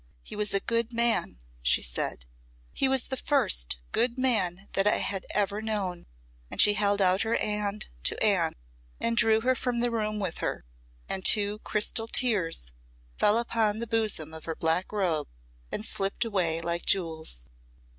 "He 0.23 0.35
was 0.35 0.51
a 0.51 0.59
good 0.59 0.93
man," 0.93 1.39
she 1.61 1.83
said; 1.83 2.25
"he 2.73 2.87
was 2.89 3.09
the 3.09 3.17
first 3.17 3.77
good 3.91 4.17
man 4.17 4.67
that 4.73 4.87
I 4.87 4.97
had 4.97 5.27
ever 5.29 5.61
known." 5.61 6.07
And 6.49 6.59
she 6.59 6.73
held 6.73 7.03
out 7.03 7.21
her 7.21 7.35
hand 7.35 7.87
to 8.05 8.19
Anne 8.19 8.53
and 8.99 9.15
drew 9.15 9.41
her 9.41 9.53
from 9.53 9.79
the 9.79 9.91
room 9.91 10.17
with 10.17 10.39
her, 10.39 10.65
and 11.07 11.23
two 11.23 11.59
crystal 11.59 12.07
tears 12.07 12.71
fell 13.19 13.37
upon 13.37 13.77
the 13.77 13.85
bosom 13.85 14.33
of 14.33 14.45
her 14.45 14.55
black 14.55 14.91
robe 14.91 15.27
and 15.71 15.85
slipped 15.85 16.25
away 16.25 16.61
like 16.61 16.83
jewels. 16.83 17.45